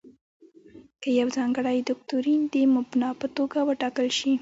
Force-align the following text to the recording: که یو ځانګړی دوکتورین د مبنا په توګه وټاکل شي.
که 1.01 1.09
یو 1.19 1.27
ځانګړی 1.37 1.77
دوکتورین 1.87 2.41
د 2.53 2.55
مبنا 2.75 3.09
په 3.19 3.27
توګه 3.37 3.59
وټاکل 3.69 4.07
شي. 4.19 4.33